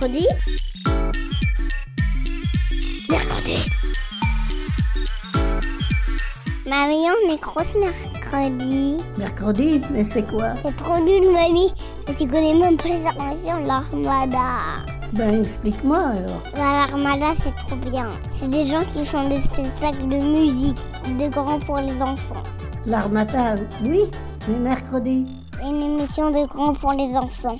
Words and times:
Mercredi 0.00 0.26
Mercredi 3.10 3.56
Mamie, 6.66 7.04
on 7.10 7.34
est 7.34 7.40
grosse 7.40 7.74
mercredi. 7.74 8.96
Mercredi 9.18 9.82
Mais 9.92 10.02
c'est 10.02 10.22
quoi? 10.22 10.54
C'est 10.64 10.74
trop 10.76 11.04
nul, 11.04 11.30
mamie. 11.30 11.74
Et 12.08 12.14
tu 12.14 12.26
connais 12.26 12.54
même 12.54 12.78
pas 12.78 12.88
les 12.88 13.06
inventions 13.06 13.60
de 13.60 13.66
l'armada. 13.66 14.84
Ben 15.12 15.42
explique-moi 15.42 15.98
alors. 15.98 16.42
Bah, 16.54 16.86
l'armada, 16.88 17.34
c'est 17.42 17.54
trop 17.66 17.76
bien. 17.76 18.08
C'est 18.38 18.48
des 18.48 18.64
gens 18.64 18.84
qui 18.94 19.04
font 19.04 19.28
des 19.28 19.40
spectacles 19.40 20.08
de 20.08 20.16
musique, 20.16 20.78
de 21.18 21.28
grands 21.28 21.58
pour 21.58 21.76
les 21.76 22.00
enfants. 22.00 22.42
L'armada, 22.86 23.54
oui, 23.86 24.00
mais 24.48 24.58
mercredi. 24.58 25.26
Une 25.62 25.82
émission 25.82 26.30
de 26.30 26.46
grands 26.46 26.72
pour 26.72 26.92
les 26.92 27.14
enfants. 27.14 27.58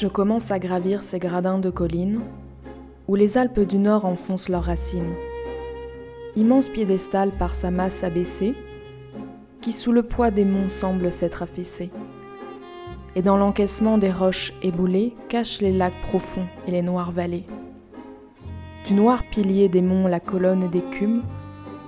Je 0.00 0.06
commence 0.06 0.52
à 0.52 0.60
gravir 0.60 1.02
ces 1.02 1.18
gradins 1.18 1.58
de 1.58 1.70
collines 1.70 2.20
où 3.08 3.16
les 3.16 3.36
Alpes 3.36 3.58
du 3.58 3.80
Nord 3.80 4.04
enfoncent 4.04 4.48
leurs 4.48 4.62
racines. 4.62 5.12
Immense 6.36 6.68
piédestal 6.68 7.32
par 7.32 7.56
sa 7.56 7.72
masse 7.72 8.04
abaissée, 8.04 8.54
qui 9.60 9.72
sous 9.72 9.90
le 9.90 10.04
poids 10.04 10.30
des 10.30 10.44
monts 10.44 10.68
semble 10.68 11.10
s'être 11.10 11.42
affaissé. 11.42 11.90
Et 13.16 13.22
dans 13.22 13.36
l'encaissement 13.36 13.98
des 13.98 14.12
roches 14.12 14.52
éboulées 14.62 15.16
cachent 15.28 15.60
les 15.60 15.72
lacs 15.72 16.00
profonds 16.02 16.46
et 16.68 16.70
les 16.70 16.82
noires 16.82 17.10
vallées. 17.10 17.46
Du 18.86 18.94
noir 18.94 19.24
pilier 19.32 19.68
des 19.68 19.82
monts 19.82 20.06
la 20.06 20.20
colonne 20.20 20.70
d'écume 20.70 21.24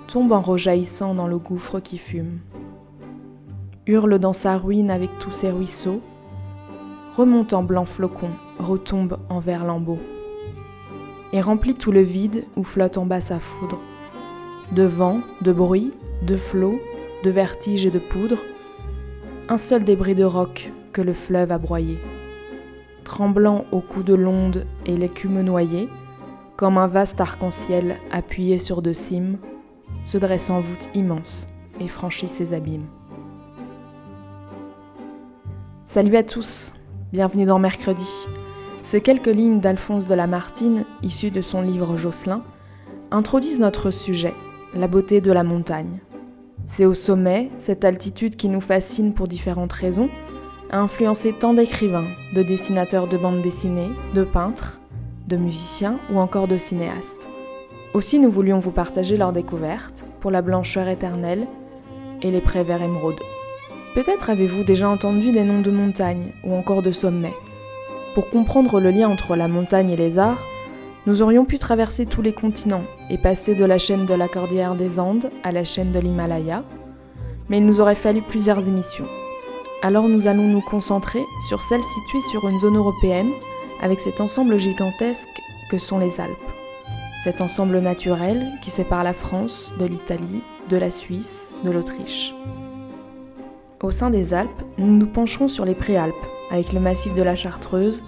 tombe 0.09 0.33
en 0.33 0.41
rejaillissant 0.41 1.15
dans 1.15 1.29
le 1.29 1.39
gouffre 1.39 1.79
qui 1.79 1.97
fume. 1.97 2.41
Hurle 3.87 4.19
dans 4.19 4.33
sa 4.33 4.59
ruine 4.59 4.91
avec 4.91 5.17
tous 5.21 5.31
ses 5.31 5.53
ruisseaux, 5.53 6.01
remonte 7.17 7.53
en 7.53 7.63
blanc 7.63 7.85
flocon, 7.85 8.31
retombe 8.59 9.19
en 9.29 9.41
vert 9.41 9.65
lambeau, 9.65 9.99
et 11.33 11.41
remplit 11.41 11.75
tout 11.75 11.93
le 11.93 12.01
vide 12.01 12.45
où 12.57 12.65
flotte 12.65 12.99
en 12.99 13.07
bas 13.07 13.21
sa 13.21 13.39
foudre. 13.39 13.79
De 14.73 14.85
vent, 14.85 15.21
de 15.41 15.53
bruit, 15.53 15.93
de 16.23 16.37
flot, 16.37 16.81
de 17.25 17.31
vertige 17.31 17.87
et 17.87 17.91
de 17.91 17.99
poudre, 17.99 18.39
un 19.49 19.59
seul 19.59 19.85
débris 19.85 20.15
de 20.15 20.25
roc 20.25 20.73
que 20.93 21.03
le 21.03 21.13
fleuve 21.13 21.53
a 21.53 21.59
broyé. 21.59 21.99
Tremblant 23.05 23.65
au 23.73 23.81
coup 23.81 24.03
de 24.03 24.15
l'onde 24.15 24.65
et 24.87 24.97
l'écume 24.97 25.41
noyée, 25.41 25.89
comme 26.57 26.79
un 26.79 26.87
vaste 26.87 27.21
arc-en-ciel 27.21 27.97
appuyé 28.13 28.59
sur 28.59 28.83
deux 28.83 28.95
cimes, 28.95 29.39
se 30.05 30.19
dresse 30.19 30.51
en 30.51 30.61
voûte 30.61 30.89
immense 30.95 31.49
et 31.81 31.89
franchit 31.89 32.29
ses 32.29 32.55
abîmes. 32.55 32.87
Salut 35.87 36.17
à 36.17 36.23
tous, 36.23 36.75
Bienvenue 37.13 37.45
dans 37.45 37.59
Mercredi. 37.59 38.09
Ces 38.85 39.01
quelques 39.01 39.27
lignes 39.27 39.59
d'Alphonse 39.59 40.07
de 40.07 40.15
Lamartine, 40.15 40.85
issues 41.03 41.33
de 41.33 41.43
son 41.43 41.61
livre 41.61 41.97
Jocelyn, 41.97 42.45
introduisent 43.11 43.59
notre 43.59 43.91
sujet, 43.91 44.33
la 44.77 44.87
beauté 44.87 45.21
de 45.21 45.33
la 45.33 45.43
montagne. 45.43 45.99
C'est 46.67 46.85
au 46.85 46.95
sommet, 46.95 47.51
cette 47.59 47.85
altitude 47.85 48.37
qui 48.37 48.49
nous 48.49 48.61
fascine 48.61 49.13
pour 49.13 49.27
différentes 49.27 49.73
raisons, 49.73 50.09
a 50.71 50.79
influencé 50.79 51.33
tant 51.33 51.53
d'écrivains, 51.53 52.07
de 52.33 52.45
dessinateurs 52.45 53.09
de 53.09 53.17
bandes 53.17 53.43
dessinées, 53.43 53.91
de 54.15 54.23
peintres, 54.23 54.79
de 55.27 55.37
musiciens 55.37 55.99
ou 56.13 56.21
encore 56.21 56.47
de 56.47 56.59
cinéastes. 56.59 57.29
Aussi 57.93 58.21
nous 58.21 58.31
voulions 58.31 58.61
vous 58.61 58.71
partager 58.71 59.17
leur 59.17 59.33
découverte 59.33 60.05
pour 60.21 60.31
la 60.31 60.43
blancheur 60.43 60.87
éternelle 60.87 61.49
et 62.23 62.31
les 62.31 62.41
prés 62.41 62.63
verts 62.63 62.83
émeraudes. 62.83 63.19
Peut-être 63.95 64.31
avez-vous 64.31 64.63
déjà 64.63 64.89
entendu 64.89 65.33
des 65.33 65.43
noms 65.43 65.63
de 65.63 65.71
montagnes 65.73 66.31
ou 66.45 66.55
encore 66.55 66.83
de 66.83 66.93
sommets. 66.93 67.35
Pour 68.15 68.31
comprendre 68.31 68.81
le 68.81 68.91
lien 68.91 69.09
entre 69.09 69.35
la 69.35 69.49
montagne 69.49 69.91
et 69.91 69.97
les 69.97 70.17
arts, 70.17 70.39
nous 71.07 71.23
aurions 71.23 71.45
pu 71.45 71.59
traverser 71.59 72.07
tous 72.07 72.23
les 72.23 72.33
continents 72.33 72.85
et 73.11 73.19
passer 73.19 73.57
de 73.57 73.65
la 73.65 73.79
chaîne 73.79 74.07
de 74.07 74.15
la 74.15 74.29
Cordillère 74.29 74.77
des 74.77 75.01
Andes 75.01 75.31
à 75.43 75.51
la 75.51 75.65
chaîne 75.65 75.91
de 75.91 75.99
l'Himalaya, 75.99 76.63
mais 77.49 77.59
il 77.59 77.67
nous 77.67 77.81
aurait 77.81 77.97
fallu 77.97 78.23
plusieurs 78.23 78.69
émissions. 78.69 79.07
Alors 79.83 80.09
nous 80.09 80.29
allons 80.29 80.47
nous 80.47 80.61
concentrer 80.61 81.23
sur 81.49 81.61
celle 81.63 81.83
située 81.83 82.21
sur 82.31 82.49
une 82.49 82.61
zone 82.61 82.77
européenne 82.77 83.31
avec 83.83 83.99
cet 83.99 84.21
ensemble 84.21 84.59
gigantesque 84.59 85.29
que 85.71 85.79
sont 85.79 85.99
les 85.99 86.21
Alpes. 86.21 86.37
Cet 87.25 87.41
ensemble 87.41 87.81
naturel 87.81 88.47
qui 88.63 88.71
sépare 88.71 89.03
la 89.03 89.15
France 89.15 89.73
de 89.81 89.87
l'Italie, 89.87 90.43
de 90.69 90.77
la 90.77 90.91
Suisse, 90.91 91.51
de 91.65 91.71
l'Autriche. 91.71 92.35
Au 93.83 93.91
sein 93.91 94.11
des 94.11 94.35
Alpes, 94.35 94.63
nous 94.77 94.95
nous 94.95 95.07
pencherons 95.07 95.49
sur 95.49 95.65
les 95.65 95.75
préalpes, 95.75 96.15
avec 96.51 96.75
le 96.75 96.81
massif 96.81 97.15
de 97.15 97.23
la 97.23 97.35
Chartreuse, 97.35 98.03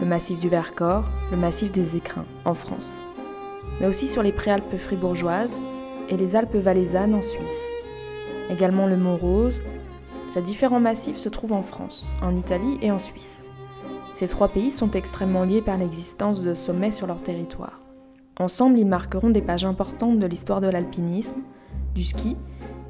le 0.00 0.06
massif 0.06 0.38
du 0.38 0.48
Vercors, 0.48 1.04
le 1.32 1.36
massif 1.36 1.72
des 1.72 1.96
Écrins, 1.96 2.26
en 2.44 2.54
France. 2.54 3.00
Mais 3.80 3.88
aussi 3.88 4.06
sur 4.06 4.22
les 4.22 4.30
préalpes 4.30 4.76
fribourgeoises 4.76 5.58
et 6.08 6.16
les 6.16 6.36
Alpes 6.36 6.54
valaisannes 6.54 7.12
en 7.12 7.22
Suisse. 7.22 7.68
Également 8.50 8.86
le 8.86 8.96
Mont 8.96 9.16
Rose. 9.16 9.60
Ces 10.28 10.42
différents 10.42 10.78
massifs 10.78 11.18
se 11.18 11.28
trouvent 11.28 11.54
en 11.54 11.64
France, 11.64 12.06
en 12.22 12.36
Italie 12.36 12.78
et 12.80 12.92
en 12.92 13.00
Suisse. 13.00 13.48
Ces 14.14 14.28
trois 14.28 14.48
pays 14.48 14.70
sont 14.70 14.92
extrêmement 14.92 15.42
liés 15.42 15.60
par 15.60 15.76
l'existence 15.76 16.40
de 16.42 16.54
sommets 16.54 16.92
sur 16.92 17.08
leur 17.08 17.20
territoire. 17.20 17.80
Ensemble, 18.38 18.78
ils 18.78 18.86
marqueront 18.86 19.30
des 19.30 19.42
pages 19.42 19.64
importantes 19.64 20.20
de 20.20 20.26
l'histoire 20.26 20.60
de 20.60 20.68
l'alpinisme, 20.68 21.40
du 21.96 22.04
ski 22.04 22.36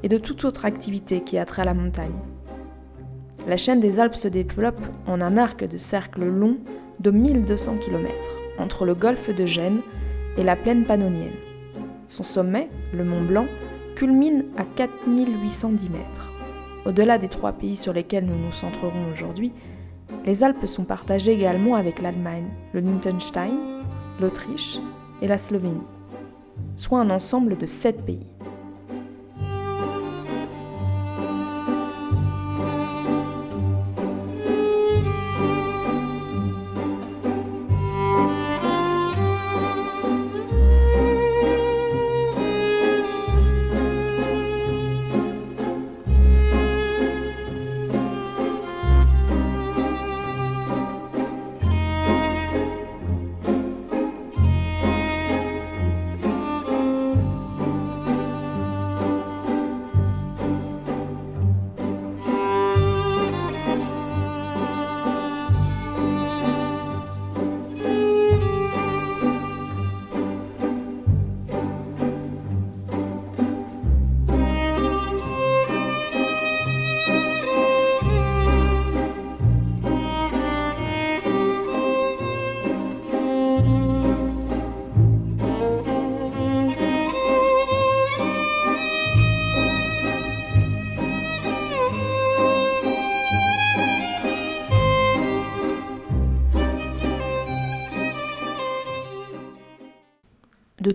et 0.03 0.09
de 0.09 0.17
toute 0.17 0.45
autre 0.45 0.65
activité 0.65 1.21
qui 1.21 1.37
a 1.37 1.45
trait 1.45 1.65
la 1.65 1.73
montagne. 1.73 2.19
La 3.47 3.57
chaîne 3.57 3.79
des 3.79 3.99
Alpes 3.99 4.15
se 4.15 4.27
développe 4.27 4.81
en 5.05 5.21
un 5.21 5.37
arc 5.37 5.63
de 5.63 5.77
cercle 5.77 6.25
long 6.25 6.57
de 6.99 7.11
1200 7.11 7.77
km 7.77 8.13
entre 8.59 8.85
le 8.85 8.95
golfe 8.95 9.33
de 9.33 9.45
Gênes 9.45 9.81
et 10.37 10.43
la 10.43 10.55
plaine 10.55 10.85
pannonienne. 10.85 11.35
Son 12.07 12.23
sommet, 12.23 12.69
le 12.93 13.03
Mont 13.03 13.23
Blanc, 13.23 13.45
culmine 13.95 14.45
à 14.57 14.63
4810 14.63 15.89
mètres. 15.89 16.31
Au-delà 16.85 17.17
des 17.17 17.27
trois 17.27 17.51
pays 17.51 17.75
sur 17.75 17.93
lesquels 17.93 18.25
nous 18.25 18.37
nous 18.37 18.51
centrerons 18.51 19.11
aujourd'hui, 19.13 19.51
les 20.25 20.43
Alpes 20.43 20.65
sont 20.65 20.83
partagées 20.83 21.33
également 21.33 21.75
avec 21.75 22.01
l'Allemagne, 22.01 22.47
le 22.73 22.81
Liechtenstein, 22.81 23.83
l'Autriche 24.21 24.79
et 25.21 25.27
la 25.27 25.37
Slovénie, 25.37 25.81
soit 26.75 26.99
un 26.99 27.09
ensemble 27.09 27.57
de 27.57 27.65
sept 27.65 28.05
pays. 28.05 28.25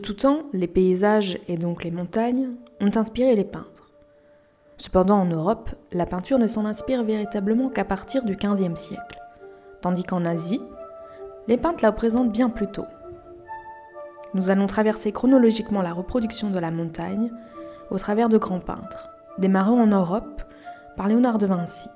Tout 0.02 0.14
temps, 0.14 0.42
les 0.52 0.66
paysages 0.66 1.38
et 1.48 1.56
donc 1.56 1.84
les 1.84 1.90
montagnes 1.90 2.50
ont 2.80 2.90
inspiré 2.94 3.34
les 3.34 3.44
peintres. 3.44 3.90
Cependant, 4.76 5.20
en 5.20 5.26
Europe, 5.26 5.70
la 5.92 6.06
peinture 6.06 6.38
ne 6.38 6.48
s'en 6.48 6.66
inspire 6.66 7.04
véritablement 7.04 7.68
qu'à 7.68 7.84
partir 7.84 8.24
du 8.24 8.36
XVe 8.36 8.74
siècle, 8.74 9.20
tandis 9.80 10.02
qu'en 10.02 10.24
Asie, 10.24 10.60
les 11.48 11.56
peintres 11.56 11.82
la 11.82 11.90
représentent 11.90 12.32
bien 12.32 12.50
plus 12.50 12.66
tôt. 12.66 12.84
Nous 14.34 14.50
allons 14.50 14.66
traverser 14.66 15.12
chronologiquement 15.12 15.82
la 15.82 15.92
reproduction 15.92 16.50
de 16.50 16.58
la 16.58 16.70
montagne 16.70 17.30
au 17.90 17.98
travers 17.98 18.28
de 18.28 18.38
grands 18.38 18.60
peintres, 18.60 19.10
démarrant 19.38 19.80
en 19.80 19.86
Europe 19.86 20.42
par 20.96 21.08
Léonard 21.08 21.38
de 21.38 21.46
Vinci. 21.46 21.88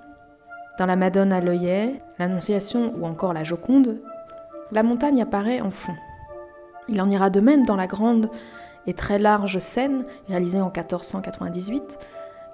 Dans 0.79 0.87
la 0.87 0.97
Madone 0.97 1.33
à 1.33 1.41
l'œillet, 1.41 2.03
l'Annonciation 2.19 2.95
ou 2.97 3.07
encore 3.07 3.33
la 3.33 3.45
Joconde, 3.45 3.99
la 4.71 4.83
montagne 4.83 5.23
apparaît 5.23 5.61
en 5.61 5.71
fond. 5.71 5.95
Il 6.89 7.01
en 7.01 7.09
ira 7.09 7.31
de 7.31 7.41
même 7.41 7.67
dans 7.67 7.77
la 7.77 7.87
grande 7.87 8.31
et 8.87 8.95
très 8.95 9.19
large 9.19 9.59
scène 9.59 10.05
réalisée 10.29 10.61
en 10.61 10.71
1498 10.71 11.99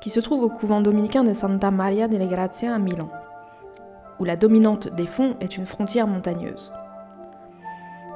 qui 0.00 0.10
se 0.10 0.20
trouve 0.20 0.42
au 0.42 0.48
couvent 0.48 0.80
dominicain 0.80 1.22
de 1.22 1.32
Santa 1.32 1.70
Maria 1.70 2.08
delle 2.08 2.28
Grazie 2.28 2.66
à 2.66 2.78
Milan, 2.78 3.08
où 4.18 4.24
la 4.24 4.34
dominante 4.34 4.88
des 4.88 5.06
fonds 5.06 5.36
est 5.40 5.56
une 5.56 5.64
frontière 5.64 6.08
montagneuse. 6.08 6.72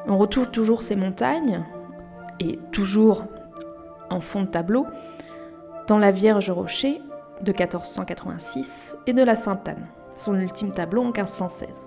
On 0.08 0.18
retrouve 0.18 0.50
toujours 0.50 0.82
ces 0.82 0.96
montagnes, 0.96 1.64
et 2.40 2.58
toujours 2.72 3.24
en 4.10 4.20
fond 4.20 4.42
de 4.42 4.46
tableau, 4.48 4.86
dans 5.86 5.98
la 5.98 6.10
Vierge 6.10 6.50
Rocher 6.50 7.00
de 7.42 7.52
1486 7.52 8.98
et 9.06 9.12
de 9.12 9.22
la 9.22 9.36
Sainte-Anne, 9.36 9.86
son 10.16 10.34
ultime 10.34 10.72
tableau 10.72 11.02
en 11.02 11.06
1516. 11.12 11.86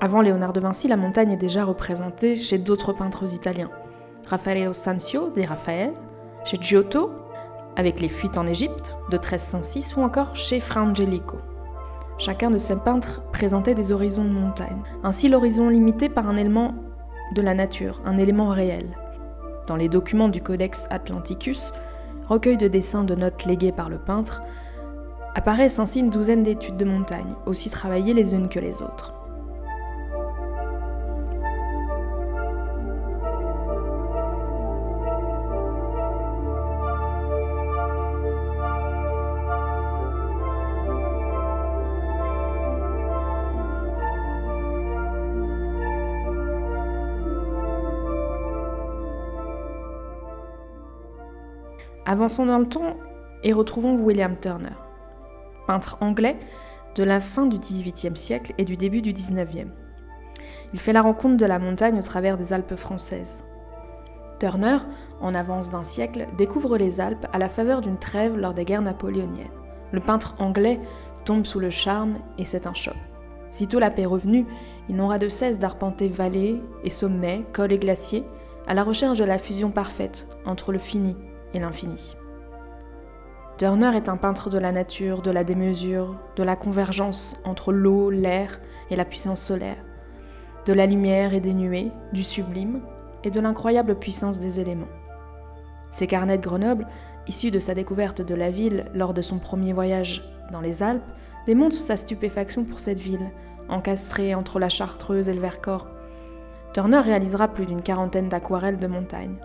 Avant 0.00 0.20
Léonard 0.20 0.52
de 0.52 0.60
Vinci, 0.60 0.86
la 0.86 0.96
montagne 0.96 1.32
est 1.32 1.36
déjà 1.36 1.64
représentée 1.64 2.36
chez 2.36 2.58
d'autres 2.58 2.92
peintres 2.92 3.34
italiens. 3.34 3.70
Raffaello 4.28 4.72
Sanzio 4.72 5.30
di 5.30 5.44
Raphaël, 5.44 5.92
chez 6.44 6.56
Giotto 6.60 7.10
avec 7.74 8.00
les 8.00 8.08
fuites 8.08 8.38
en 8.38 8.46
Égypte 8.46 8.94
de 9.10 9.16
1306 9.16 9.96
ou 9.96 10.02
encore 10.02 10.36
chez 10.36 10.60
Fra 10.60 10.82
Angelico. 10.82 11.38
Chacun 12.16 12.50
de 12.50 12.58
ces 12.58 12.76
peintres 12.76 13.22
présentait 13.32 13.74
des 13.74 13.90
horizons 13.90 14.24
de 14.24 14.30
montagne. 14.30 14.82
Ainsi 15.02 15.28
l'horizon 15.28 15.68
limité 15.68 16.08
par 16.08 16.28
un 16.28 16.36
élément 16.36 16.74
de 17.34 17.42
la 17.42 17.54
nature, 17.54 18.00
un 18.04 18.18
élément 18.18 18.50
réel. 18.50 18.86
Dans 19.66 19.76
les 19.76 19.88
documents 19.88 20.28
du 20.28 20.40
Codex 20.40 20.86
Atlanticus, 20.90 21.72
recueil 22.28 22.56
de 22.56 22.68
dessins 22.68 23.02
de 23.02 23.16
notes 23.16 23.44
léguées 23.46 23.72
par 23.72 23.88
le 23.88 23.98
peintre, 23.98 24.42
apparaissent 25.34 25.80
ainsi 25.80 25.98
une 25.98 26.10
douzaine 26.10 26.44
d'études 26.44 26.76
de 26.76 26.84
montagne, 26.84 27.34
aussi 27.46 27.68
travaillées 27.68 28.14
les 28.14 28.32
unes 28.32 28.48
que 28.48 28.60
les 28.60 28.80
autres. 28.80 29.17
Avançons 52.08 52.46
dans 52.46 52.56
le 52.56 52.66
temps 52.66 52.96
et 53.42 53.52
retrouvons 53.52 53.98
William 53.98 54.34
Turner, 54.40 54.72
peintre 55.66 55.98
anglais 56.00 56.38
de 56.94 57.04
la 57.04 57.20
fin 57.20 57.44
du 57.44 57.58
XVIIIe 57.58 58.16
siècle 58.16 58.54
et 58.56 58.64
du 58.64 58.78
début 58.78 59.02
du 59.02 59.12
XIXe. 59.12 59.68
Il 60.72 60.80
fait 60.80 60.94
la 60.94 61.02
rencontre 61.02 61.36
de 61.36 61.44
la 61.44 61.58
montagne 61.58 61.98
au 61.98 62.02
travers 62.02 62.38
des 62.38 62.54
Alpes 62.54 62.76
françaises. 62.76 63.44
Turner, 64.40 64.78
en 65.20 65.34
avance 65.34 65.68
d'un 65.68 65.84
siècle, 65.84 66.26
découvre 66.38 66.78
les 66.78 66.98
Alpes 66.98 67.26
à 67.30 67.36
la 67.36 67.50
faveur 67.50 67.82
d'une 67.82 67.98
trêve 67.98 68.38
lors 68.38 68.54
des 68.54 68.64
guerres 68.64 68.80
napoléoniennes. 68.80 69.46
Le 69.92 70.00
peintre 70.00 70.34
anglais 70.38 70.80
tombe 71.26 71.44
sous 71.44 71.60
le 71.60 71.68
charme 71.68 72.20
et 72.38 72.46
c'est 72.46 72.66
un 72.66 72.72
choc. 72.72 72.96
Sitôt 73.50 73.80
la 73.80 73.90
paix 73.90 74.06
revenue, 74.06 74.46
il 74.88 74.96
n'aura 74.96 75.18
de 75.18 75.28
cesse 75.28 75.58
d'arpenter 75.58 76.08
vallées 76.08 76.58
et 76.84 76.90
sommets, 76.90 77.44
cols 77.52 77.72
et 77.72 77.78
glaciers, 77.78 78.24
à 78.66 78.72
la 78.72 78.82
recherche 78.82 79.18
de 79.18 79.24
la 79.24 79.38
fusion 79.38 79.70
parfaite 79.70 80.26
entre 80.46 80.72
le 80.72 80.78
fini 80.78 81.14
et 81.54 81.58
l'infini. 81.58 82.16
Turner 83.58 83.96
est 83.96 84.08
un 84.08 84.16
peintre 84.16 84.50
de 84.50 84.58
la 84.58 84.70
nature, 84.70 85.20
de 85.20 85.32
la 85.32 85.42
démesure, 85.42 86.14
de 86.36 86.42
la 86.44 86.54
convergence 86.54 87.36
entre 87.44 87.72
l'eau, 87.72 88.10
l'air 88.10 88.60
et 88.90 88.96
la 88.96 89.04
puissance 89.04 89.40
solaire, 89.40 89.82
de 90.64 90.72
la 90.72 90.86
lumière 90.86 91.34
et 91.34 91.40
des 91.40 91.54
nuées, 91.54 91.90
du 92.12 92.22
sublime 92.22 92.80
et 93.24 93.30
de 93.30 93.40
l'incroyable 93.40 93.96
puissance 93.96 94.38
des 94.38 94.60
éléments. 94.60 94.86
Ses 95.90 96.06
carnets 96.06 96.38
de 96.38 96.42
Grenoble, 96.42 96.86
issus 97.26 97.50
de 97.50 97.58
sa 97.58 97.74
découverte 97.74 98.22
de 98.22 98.34
la 98.34 98.50
ville 98.50 98.86
lors 98.94 99.12
de 99.12 99.22
son 99.22 99.38
premier 99.38 99.72
voyage 99.72 100.22
dans 100.52 100.60
les 100.60 100.82
Alpes, 100.82 101.02
démontrent 101.46 101.74
sa 101.74 101.96
stupéfaction 101.96 102.64
pour 102.64 102.78
cette 102.78 103.00
ville, 103.00 103.30
encastrée 103.68 104.34
entre 104.34 104.58
la 104.58 104.68
Chartreuse 104.68 105.28
et 105.28 105.34
le 105.34 105.40
Vercors. 105.40 105.88
Turner 106.74 107.00
réalisera 107.00 107.48
plus 107.48 107.66
d'une 107.66 107.82
quarantaine 107.82 108.28
d'aquarelles 108.28 108.78
de 108.78 108.86
montagne. 108.86 109.36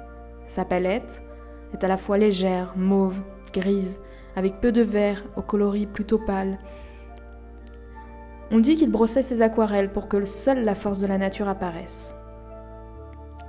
Sa 0.47 0.65
palette, 0.65 1.21
est 1.73 1.83
à 1.83 1.87
la 1.87 1.97
fois 1.97 2.17
légère, 2.17 2.73
mauve, 2.75 3.19
grise, 3.53 3.99
avec 4.35 4.61
peu 4.61 4.71
de 4.71 4.81
vert, 4.81 5.23
au 5.35 5.41
coloris 5.41 5.85
plutôt 5.85 6.17
pâle. 6.17 6.57
On 8.51 8.59
dit 8.59 8.75
qu'il 8.75 8.91
brossait 8.91 9.21
ses 9.21 9.41
aquarelles 9.41 9.91
pour 9.91 10.07
que 10.07 10.23
seule 10.25 10.63
la 10.63 10.75
force 10.75 10.99
de 10.99 11.07
la 11.07 11.17
nature 11.17 11.47
apparaisse. 11.47 12.15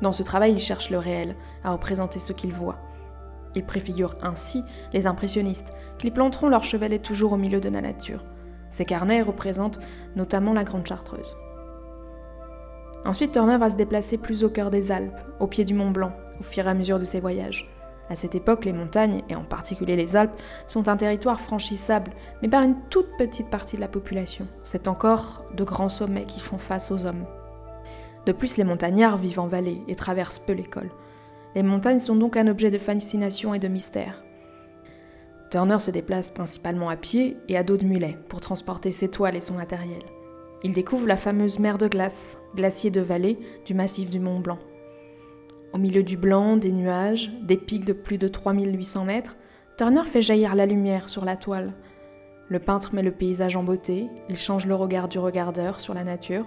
Dans 0.02 0.12
ce 0.12 0.22
travail, 0.22 0.52
il 0.52 0.58
cherche 0.58 0.90
le 0.90 0.98
réel, 0.98 1.36
à 1.62 1.72
représenter 1.72 2.18
ce 2.18 2.32
qu'il 2.32 2.52
voit. 2.52 2.76
Il 3.54 3.64
préfigure 3.64 4.16
ainsi 4.22 4.64
les 4.92 5.06
impressionnistes, 5.06 5.72
qui 5.98 6.10
planteront 6.10 6.48
leur 6.48 6.64
chevalet 6.64 6.98
toujours 6.98 7.32
au 7.32 7.36
milieu 7.36 7.60
de 7.60 7.68
la 7.68 7.80
nature. 7.80 8.24
Ces 8.70 8.84
carnets 8.84 9.22
représentent 9.22 9.78
notamment 10.16 10.52
la 10.52 10.64
Grande 10.64 10.86
Chartreuse. 10.86 11.36
Ensuite, 13.04 13.32
Turner 13.32 13.58
va 13.58 13.70
se 13.70 13.76
déplacer 13.76 14.18
plus 14.18 14.44
au 14.44 14.50
cœur 14.50 14.70
des 14.70 14.90
Alpes, 14.90 15.20
au 15.38 15.46
pied 15.46 15.64
du 15.64 15.74
Mont 15.74 15.90
Blanc, 15.90 16.12
au 16.40 16.42
fur 16.42 16.66
et 16.66 16.70
à 16.70 16.74
mesure 16.74 16.98
de 16.98 17.04
ses 17.04 17.20
voyages. 17.20 17.73
À 18.10 18.16
cette 18.16 18.34
époque, 18.34 18.64
les 18.64 18.72
montagnes, 18.72 19.22
et 19.28 19.34
en 19.34 19.44
particulier 19.44 19.96
les 19.96 20.16
Alpes, 20.16 20.38
sont 20.66 20.88
un 20.88 20.96
territoire 20.96 21.40
franchissable, 21.40 22.12
mais 22.42 22.48
par 22.48 22.62
une 22.62 22.76
toute 22.90 23.16
petite 23.16 23.48
partie 23.48 23.76
de 23.76 23.80
la 23.80 23.88
population. 23.88 24.46
C'est 24.62 24.88
encore 24.88 25.44
de 25.54 25.64
grands 25.64 25.88
sommets 25.88 26.26
qui 26.26 26.40
font 26.40 26.58
face 26.58 26.90
aux 26.90 27.06
hommes. 27.06 27.24
De 28.26 28.32
plus, 28.32 28.56
les 28.56 28.64
montagnards 28.64 29.18
vivent 29.18 29.40
en 29.40 29.48
vallée 29.48 29.82
et 29.88 29.94
traversent 29.94 30.38
peu 30.38 30.52
l'école. 30.52 30.90
Les 31.54 31.62
montagnes 31.62 31.98
sont 31.98 32.16
donc 32.16 32.36
un 32.36 32.48
objet 32.48 32.70
de 32.70 32.78
fascination 32.78 33.54
et 33.54 33.58
de 33.58 33.68
mystère. 33.68 34.22
Turner 35.50 35.78
se 35.78 35.90
déplace 35.90 36.30
principalement 36.30 36.88
à 36.88 36.96
pied 36.96 37.36
et 37.48 37.56
à 37.56 37.62
dos 37.62 37.76
de 37.76 37.84
mulet 37.84 38.18
pour 38.28 38.40
transporter 38.40 38.92
ses 38.92 39.08
toiles 39.08 39.36
et 39.36 39.40
son 39.40 39.54
matériel. 39.54 40.02
Il 40.64 40.72
découvre 40.72 41.06
la 41.06 41.16
fameuse 41.16 41.58
mer 41.58 41.78
de 41.78 41.86
glace, 41.86 42.38
glacier 42.56 42.90
de 42.90 43.00
vallée 43.00 43.38
du 43.64 43.74
massif 43.74 44.10
du 44.10 44.18
Mont 44.18 44.40
Blanc. 44.40 44.58
Au 45.74 45.78
milieu 45.78 46.04
du 46.04 46.16
blanc, 46.16 46.56
des 46.56 46.70
nuages, 46.70 47.32
des 47.42 47.56
pics 47.56 47.84
de 47.84 47.92
plus 47.92 48.16
de 48.16 48.28
3800 48.28 49.04
mètres, 49.04 49.36
Turner 49.76 50.04
fait 50.04 50.22
jaillir 50.22 50.54
la 50.54 50.66
lumière 50.66 51.08
sur 51.08 51.24
la 51.24 51.36
toile. 51.36 51.72
Le 52.48 52.60
peintre 52.60 52.94
met 52.94 53.02
le 53.02 53.10
paysage 53.10 53.56
en 53.56 53.64
beauté, 53.64 54.08
il 54.28 54.36
change 54.36 54.66
le 54.66 54.76
regard 54.76 55.08
du 55.08 55.18
regardeur 55.18 55.80
sur 55.80 55.92
la 55.92 56.04
nature. 56.04 56.46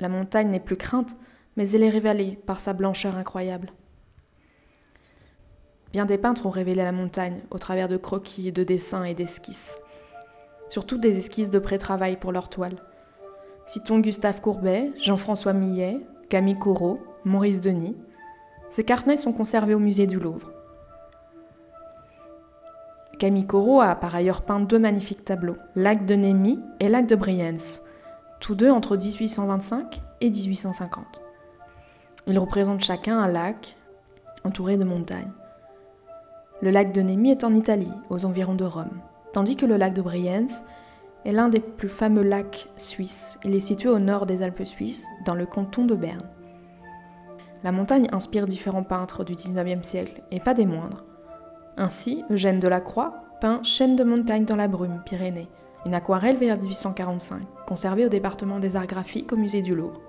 La 0.00 0.08
montagne 0.08 0.50
n'est 0.50 0.58
plus 0.58 0.76
crainte, 0.76 1.16
mais 1.56 1.70
elle 1.70 1.84
est 1.84 1.88
révélée 1.88 2.36
par 2.46 2.58
sa 2.58 2.72
blancheur 2.72 3.16
incroyable. 3.16 3.70
Bien 5.92 6.04
des 6.04 6.18
peintres 6.18 6.46
ont 6.46 6.50
révélé 6.50 6.82
la 6.82 6.90
montagne 6.90 7.42
au 7.52 7.58
travers 7.58 7.86
de 7.86 7.96
croquis, 7.96 8.50
de 8.50 8.64
dessins 8.64 9.04
et 9.04 9.14
d'esquisses. 9.14 9.78
Surtout 10.68 10.98
des 10.98 11.16
esquisses 11.16 11.50
de 11.50 11.60
pré-travail 11.60 12.16
pour 12.16 12.32
leur 12.32 12.48
toile. 12.48 12.82
Citons 13.66 14.00
Gustave 14.00 14.40
Courbet, 14.40 14.90
Jean-François 15.00 15.52
Millet, 15.52 16.00
Camille 16.28 16.58
Corot, 16.58 17.00
Maurice 17.24 17.60
Denis. 17.60 17.96
Ces 18.70 18.84
carnets 18.84 19.16
sont 19.16 19.32
conservés 19.32 19.74
au 19.74 19.78
musée 19.78 20.06
du 20.06 20.18
Louvre. 20.18 20.52
Camille 23.18 23.46
Corot 23.46 23.80
a 23.80 23.94
par 23.96 24.14
ailleurs 24.14 24.42
peint 24.42 24.60
deux 24.60 24.78
magnifiques 24.78 25.24
tableaux, 25.24 25.56
Lac 25.74 26.06
de 26.06 26.14
Némy 26.14 26.60
et 26.78 26.88
Lac 26.88 27.06
de 27.06 27.16
Brienz, 27.16 27.82
tous 28.40 28.54
deux 28.54 28.70
entre 28.70 28.96
1825 28.96 30.00
et 30.20 30.30
1850. 30.30 31.20
Ils 32.28 32.38
représentent 32.38 32.84
chacun 32.84 33.18
un 33.18 33.26
lac 33.26 33.76
entouré 34.44 34.76
de 34.76 34.84
montagnes. 34.84 35.32
Le 36.60 36.70
lac 36.70 36.92
de 36.92 37.00
Némy 37.00 37.30
est 37.30 37.44
en 37.44 37.54
Italie, 37.54 37.92
aux 38.10 38.24
environs 38.24 38.54
de 38.54 38.64
Rome, 38.64 39.00
tandis 39.32 39.56
que 39.56 39.66
le 39.66 39.76
lac 39.76 39.94
de 39.94 40.02
Brienz 40.02 40.62
est 41.24 41.32
l'un 41.32 41.48
des 41.48 41.60
plus 41.60 41.88
fameux 41.88 42.22
lacs 42.22 42.68
suisses. 42.76 43.38
Il 43.44 43.54
est 43.54 43.60
situé 43.60 43.88
au 43.88 43.98
nord 43.98 44.26
des 44.26 44.42
Alpes 44.42 44.64
suisses, 44.64 45.06
dans 45.24 45.34
le 45.34 45.46
canton 45.46 45.84
de 45.84 45.94
Berne. 45.94 46.26
La 47.64 47.72
montagne 47.72 48.08
inspire 48.12 48.46
différents 48.46 48.84
peintres 48.84 49.24
du 49.24 49.34
XIXe 49.34 49.86
siècle, 49.86 50.22
et 50.30 50.40
pas 50.40 50.54
des 50.54 50.66
moindres. 50.66 51.04
Ainsi, 51.76 52.24
Eugène 52.30 52.60
Delacroix 52.60 53.14
peint 53.40 53.62
Chaîne 53.62 53.96
de 53.96 54.04
montagne 54.04 54.44
dans 54.44 54.56
la 54.56 54.68
brume, 54.68 55.02
Pyrénées, 55.04 55.48
une 55.86 55.94
aquarelle 55.94 56.36
vers 56.36 56.56
1845, 56.56 57.42
conservée 57.66 58.06
au 58.06 58.08
département 58.08 58.58
des 58.58 58.76
arts 58.76 58.86
graphiques 58.86 59.32
au 59.32 59.36
musée 59.36 59.62
du 59.62 59.74
Louvre. 59.74 60.00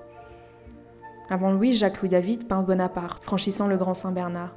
Avant 1.29 1.53
lui, 1.53 1.73
Jacques-Louis 1.73 2.09
David 2.09 2.47
peint 2.47 2.63
Bonaparte, 2.63 3.23
franchissant 3.23 3.67
le 3.67 3.77
Grand 3.77 3.93
Saint-Bernard. 3.93 4.55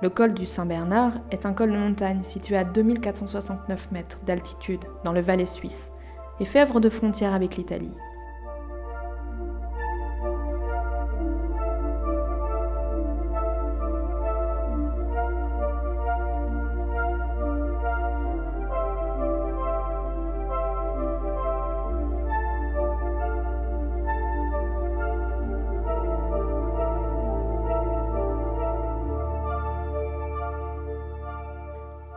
Le 0.00 0.08
col 0.08 0.32
du 0.32 0.46
Saint-Bernard 0.46 1.12
est 1.30 1.44
un 1.44 1.52
col 1.52 1.72
de 1.72 1.76
montagne 1.76 2.22
situé 2.22 2.56
à 2.56 2.64
2469 2.64 3.92
mètres 3.92 4.18
d'altitude 4.24 4.84
dans 5.04 5.12
le 5.12 5.20
Valais 5.20 5.44
suisse 5.44 5.92
et 6.40 6.44
fait 6.44 6.60
œuvre 6.60 6.80
de 6.80 6.88
frontière 6.88 7.34
avec 7.34 7.56
l'Italie. 7.56 7.92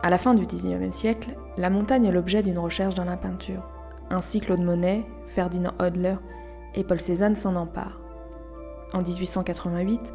À 0.04 0.10
la 0.10 0.18
fin 0.18 0.34
du 0.34 0.46
XIXe 0.46 0.94
siècle, 0.94 1.36
la 1.56 1.70
montagne 1.70 2.06
est 2.06 2.12
l'objet 2.12 2.42
d'une 2.42 2.58
recherche 2.58 2.96
dans 2.96 3.04
la 3.04 3.16
peinture. 3.16 3.62
Ainsi 4.10 4.40
Claude 4.40 4.64
Monet, 4.64 5.06
Ferdinand 5.28 5.74
Hodler 5.78 6.16
et 6.74 6.82
Paul 6.82 6.98
Cézanne 6.98 7.36
s'en 7.36 7.54
emparent. 7.54 8.00
En 8.92 9.02
1888, 9.02 10.12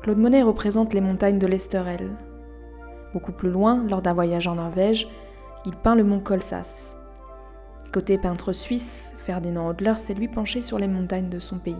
Claude 0.00 0.16
Monet 0.16 0.42
représente 0.42 0.94
les 0.94 1.02
montagnes 1.02 1.38
de 1.38 1.46
l'Esterel. 1.46 2.16
Beaucoup 3.12 3.32
plus 3.32 3.50
loin, 3.50 3.84
lors 3.86 4.00
d'un 4.00 4.14
voyage 4.14 4.48
en 4.48 4.54
Norvège, 4.54 5.06
il 5.66 5.76
peint 5.76 5.94
le 5.94 6.04
mont 6.04 6.20
Kolsas. 6.20 6.96
Côté 7.92 8.16
peintre 8.16 8.52
suisse, 8.52 9.14
Ferdinand 9.18 9.68
Hodler 9.68 9.98
s'est 9.98 10.14
lui 10.14 10.28
penché 10.28 10.62
sur 10.62 10.78
les 10.78 10.88
montagnes 10.88 11.28
de 11.28 11.38
son 11.38 11.58
pays. 11.58 11.76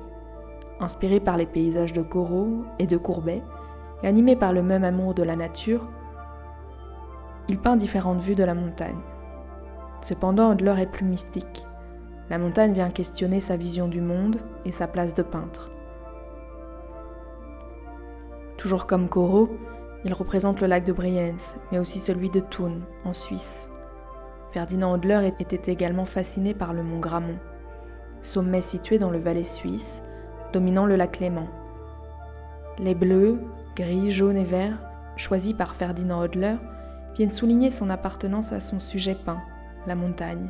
Inspiré 0.79 1.21
par 1.21 1.39
les 1.39 1.47
paysages 1.47 1.95
de 1.95 2.03
Corot 2.03 2.65
et 2.79 2.87
de 2.87 2.99
Courbet, 2.99 3.43
et 4.03 4.07
animé 4.07 4.37
par 4.37 4.53
le 4.53 4.63
même 4.63 4.85
amour 4.85 5.15
de 5.15 5.23
la 5.23 5.37
nature, 5.37 5.89
il 7.49 7.59
peint 7.59 7.77
différentes 7.77 8.21
vues 8.21 8.35
de 8.35 8.45
la 8.45 8.55
montagne. 8.55 9.01
Cependant, 10.03 10.51
Hodler 10.51 10.75
est 10.79 10.91
plus 10.91 11.05
mystique. 11.05 11.65
La 12.31 12.39
montagne 12.39 12.73
vient 12.73 12.91
questionner 12.91 13.41
sa 13.41 13.57
vision 13.57 13.89
du 13.89 14.01
monde 14.01 14.37
et 14.65 14.73
sa 14.73 14.87
place 14.87 15.15
de 15.15 15.23
peintre. 15.23 15.71
Toujours 18.57 18.87
comme 18.87 19.09
Corot, 19.09 19.51
il 20.05 20.13
représente 20.13 20.61
le 20.61 20.67
lac 20.67 20.85
de 20.85 20.93
Brienz, 20.93 21.57
mais 21.71 21.79
aussi 21.79 21.99
celui 21.99 22.31
de 22.31 22.41
Thun, 22.41 22.81
en 23.05 23.13
Suisse. 23.13 23.69
Ferdinand 24.53 24.93
Hodler 24.93 25.33
était 25.39 25.71
également 25.71 26.05
fasciné 26.05 26.55
par 26.55 26.73
le 26.73 26.83
mont 26.83 26.99
Grammont, 26.99 27.39
sommet 28.23 28.63
situé 28.63 28.99
dans 28.99 29.11
le 29.11 29.19
Valais 29.19 29.45
suisse, 29.45 30.03
dominant 30.53 30.87
le 30.87 30.97
lac 30.97 31.21
Léman. 31.21 31.49
Les 32.79 32.95
bleus, 32.95 33.39
gris, 33.77 34.11
jaunes 34.11 34.37
et 34.37 34.45
verts, 34.45 34.79
choisis 35.17 35.53
par 35.53 35.75
Ferdinand 35.75 36.21
Hodler, 36.21 36.57
viennent 37.17 37.31
souligner 37.31 37.71
son 37.71 37.91
appartenance 37.91 38.53
à 38.53 38.61
son 38.61 38.79
sujet 38.79 39.15
peint, 39.15 39.41
la 39.87 39.95
montagne. 39.95 40.49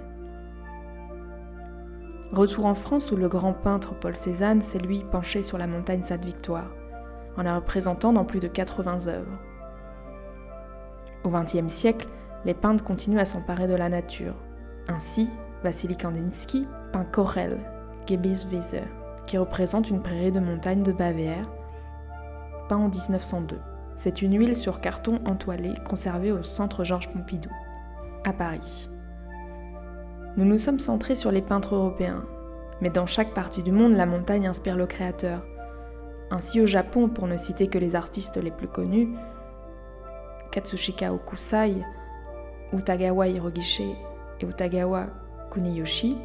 Retour 2.33 2.67
en 2.67 2.75
France 2.75 3.13
où 3.13 3.17
le 3.17 3.29
grand 3.29 3.53
peintre 3.53 3.95
Paul 3.95 4.17
Cézanne 4.17 4.63
s'est 4.63 4.81
lui 4.81 5.05
penché 5.13 5.43
sur 5.43 5.59
la 5.59 5.69
montagne 5.69 6.03
Sainte-Victoire, 6.03 6.71
en 7.37 7.43
la 7.43 7.57
représentant 7.57 8.13
dans 8.13 8.25
plus 8.25 8.41
de 8.41 8.49
80 8.49 9.07
œuvres. 9.07 9.39
Au 11.25 11.31
XXe 11.31 11.73
siècle, 11.73 12.09
les 12.45 12.55
peintres 12.55 12.85
continuent 12.85 13.21
à 13.21 13.25
s'emparer 13.25 13.69
de 13.69 13.75
la 13.75 13.89
nature. 13.89 14.35
Ainsi, 14.89 15.31
Vassili 15.63 15.97
Kandinsky 15.97 16.67
peint 16.93 17.05
Corel, 17.05 17.59
Gebisweiser, 18.07 18.85
qui 19.27 19.39
représente 19.39 19.91
une 19.91 20.03
prairie 20.03 20.33
de 20.33 20.41
montagne 20.41 20.83
de 20.83 20.93
Bavière, 20.93 21.49
peint 22.69 22.77
en 22.77 22.89
1902. 22.89 23.57
C'est 23.97 24.21
une 24.21 24.38
huile 24.38 24.55
sur 24.55 24.81
carton 24.81 25.21
entoilé 25.25 25.73
conservée 25.88 26.31
au 26.31 26.43
centre 26.43 26.85
Georges 26.85 27.11
Pompidou, 27.11 27.49
à 28.25 28.33
Paris. 28.35 28.91
Nous 30.37 30.45
nous 30.45 30.59
sommes 30.59 30.81
centrés 30.81 31.15
sur 31.15 31.33
les 31.33 31.41
peintres 31.41 31.75
européens, 31.75 32.23
mais 32.83 32.91
dans 32.91 33.07
chaque 33.07 33.33
partie 33.33 33.62
du 33.62 33.73
monde, 33.73 33.95
la 33.95 34.05
montagne 34.05 34.47
inspire 34.47 34.76
le 34.76 34.87
créateur. 34.87 35.43
Ainsi 36.31 36.61
au 36.61 36.67
Japon, 36.67 37.09
pour 37.09 37.26
ne 37.26 37.38
citer 37.38 37.69
que 37.69 37.79
les 37.79 37.97
artistes 37.97 38.37
les 38.37 38.50
plus 38.50 38.69
connus, 38.69 39.09
Katsushika 40.53 41.15
Okusai, 41.15 41.83
Utagawa 42.75 43.29
Hirogishi 43.29 43.95
et 44.41 44.45
Utagawa 44.45 45.07
Kuniyoshi 45.50 46.19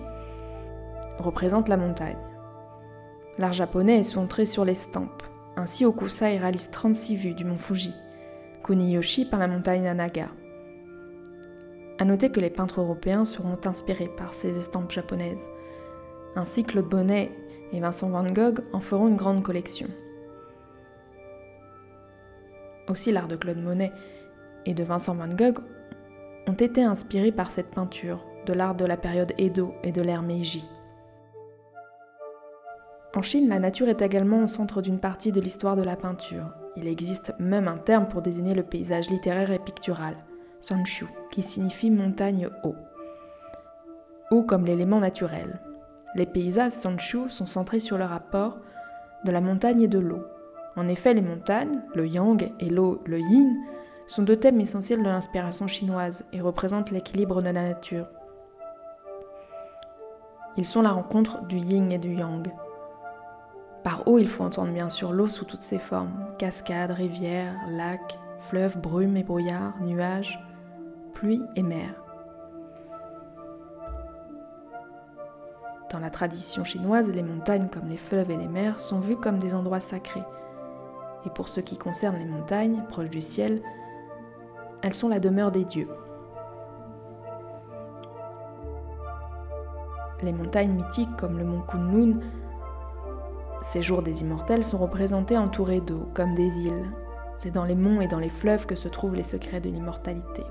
représentent 1.20 1.70
la 1.70 1.78
montagne. 1.78 2.18
L'art 3.38 3.54
japonais 3.54 4.00
est 4.00 4.04
centré 4.04 4.46
sur 4.46 4.66
l'estampe. 4.66 5.24
Ainsi, 5.58 5.86
Okusai 5.86 6.38
réalise 6.38 6.72
36 6.72 7.16
vues 7.16 7.34
du 7.34 7.46
mont 7.46 7.58
Fuji. 7.58 7.94
Kuniyoshi 8.64 9.26
peint 9.26 9.40
la 9.40 9.48
montagne 9.48 9.84
Nanaga. 9.84 10.30
A 12.00 12.06
noter 12.06 12.32
que 12.32 12.40
les 12.40 12.50
peintres 12.50 12.82
européens 12.82 13.26
seront 13.26 13.60
inspirés 13.66 14.10
par 14.18 14.34
ces 14.34 14.58
estampes 14.58 14.92
japonaises. 14.92 15.50
Ainsi, 16.36 16.64
Claude 16.64 16.88
Bonnet 16.88 17.32
et 17.74 17.80
Vincent 17.80 18.10
Van 18.10 18.24
Gogh 18.24 18.62
en 18.74 18.80
feront 18.80 19.08
une 19.08 19.18
grande 19.18 19.44
collection. 19.44 19.88
Aussi, 22.88 23.12
l'art 23.12 23.28
de 23.28 23.36
Claude 23.36 23.62
Monet 23.62 23.92
et 24.66 24.74
de 24.74 24.84
Vincent 24.84 25.16
Van 25.16 25.28
Gogh 25.28 25.60
ont 26.48 26.54
été 26.54 26.84
inspirés 26.84 27.32
par 27.32 27.52
cette 27.52 27.72
peinture, 27.72 28.26
de 28.46 28.54
l'art 28.54 28.76
de 28.76 28.86
la 28.86 28.98
période 28.98 29.34
Edo 29.38 29.74
et 29.84 29.92
de 29.92 30.02
l'ère 30.02 30.24
Meiji. 30.24 30.64
En 33.14 33.22
Chine, 33.22 33.50
la 33.50 33.60
nature 33.60 33.90
est 33.90 34.02
également 34.02 34.44
au 34.44 34.48
centre 34.48 34.82
d'une 34.82 35.00
partie 35.00 35.34
de 35.34 35.42
l'histoire 35.42 35.76
de 35.76 35.84
la 35.84 35.98
peinture. 35.98 36.54
Il 36.78 36.88
existe 36.88 37.34
même 37.40 37.68
un 37.68 37.78
terme 37.78 38.08
pour 38.08 38.22
désigner 38.22 38.54
le 38.54 38.64
paysage 38.64 39.10
littéraire 39.10 39.52
et 39.52 39.60
pictural, 39.60 40.16
Sanshu, 40.62 41.08
qui 41.30 41.44
signifie 41.44 41.92
montagne 41.92 42.48
haut. 42.64 42.76
Haut 44.32 44.44
comme 44.44 44.66
l'élément 44.66 45.02
naturel. 45.02 45.60
Les 46.16 46.26
paysages 46.26 46.72
Sanshu 46.72 47.30
sont 47.30 47.46
centrés 47.46 47.82
sur 47.82 47.98
le 47.98 48.06
rapport 48.06 48.60
de 49.26 49.32
la 49.32 49.42
montagne 49.42 49.82
et 49.82 49.88
de 49.90 50.00
l'eau. 50.00 50.24
En 50.78 50.88
effet, 50.88 51.14
les 51.14 51.22
montagnes, 51.22 51.82
le 51.94 52.08
yang 52.08 52.50
et 52.62 52.70
l'eau, 52.70 53.02
le 53.06 53.20
yin, 53.20 53.58
sont 54.08 54.24
deux 54.24 54.38
thèmes 54.38 54.62
essentiels 54.62 55.04
de 55.04 55.10
l'inspiration 55.10 55.68
chinoise 55.68 56.26
et 56.32 56.40
représentent 56.40 56.92
l'équilibre 56.92 57.42
de 57.42 57.50
la 57.50 57.64
nature. 57.64 58.08
Ils 60.56 60.66
sont 60.66 60.82
la 60.82 60.92
rencontre 60.92 61.46
du 61.48 61.58
yin 61.58 61.92
et 61.92 61.98
du 61.98 62.14
yang. 62.14 62.50
Par 63.84 64.08
eau, 64.08 64.20
il 64.20 64.28
faut 64.28 64.44
entendre 64.44 64.72
bien 64.72 64.90
sûr 64.90 65.12
l'eau 65.12 65.28
sous 65.28 65.46
toutes 65.46 65.64
ses 65.64 65.80
formes 65.80 66.12
cascades, 66.38 66.92
rivières, 66.92 67.56
lacs, 67.68 68.20
fleuves, 68.42 68.80
brumes 68.80 69.18
et 69.18 69.24
brouillards, 69.24 69.74
nuages, 69.82 70.40
pluie 71.14 71.42
et 71.56 71.64
mer. 71.64 71.96
Dans 75.92 76.00
la 76.00 76.10
tradition 76.10 76.64
chinoise, 76.64 77.10
les 77.10 77.24
montagnes 77.24 77.68
comme 77.68 77.90
les 77.90 77.98
fleuves 77.98 78.32
et 78.32 78.38
les 78.38 78.48
mers 78.48 78.80
sont 78.80 79.00
vues 79.00 79.18
comme 79.18 79.40
des 79.40 79.54
endroits 79.54 79.80
sacrés. 79.80 80.24
Et 81.26 81.30
pour 81.30 81.50
ce 81.50 81.60
qui 81.60 81.78
concerne 81.78 82.18
les 82.18 82.26
montagnes, 82.26 82.84
proches 82.88 83.10
du 83.10 83.22
ciel, 83.22 83.62
elles 84.84 84.94
sont 84.94 85.10
la 85.10 85.20
demeure 85.20 85.52
des 85.52 85.66
dieux. 85.66 85.90
Les 90.24 90.32
montagnes 90.32 90.74
mythiques 90.74 91.18
comme 91.18 91.38
le 91.38 91.44
mont 91.44 91.62
Kunlun 91.62 92.20
ces 93.62 93.84
jours 93.84 94.02
des 94.02 94.22
immortels 94.22 94.64
sont 94.64 94.78
représentés 94.78 95.38
entourés 95.38 95.82
d'eau, 95.82 96.10
comme 96.14 96.36
des 96.36 96.60
îles. 96.60 96.92
C'est 97.38 97.52
dans 97.52 97.64
les 97.64 97.76
monts 97.76 98.02
et 98.02 98.08
dans 98.08 98.20
les 98.20 98.30
fleuves 98.30 98.66
que 98.66 98.76
se 98.76 98.88
trouvent 98.88 99.16
les 99.16 99.24
secrets 99.24 99.62
de 99.62 99.70
l'immortalité. 99.70 100.44